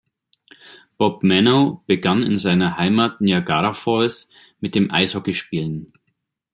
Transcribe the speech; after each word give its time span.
Bob 0.97 1.21
Manno 1.21 1.83
begann 1.85 2.23
in 2.23 2.35
seiner 2.35 2.75
Heimat 2.75 3.21
Niagara 3.21 3.75
Falls 3.75 4.29
mit 4.59 4.73
dem 4.73 4.89
Eishockeyspielen. 4.89 5.93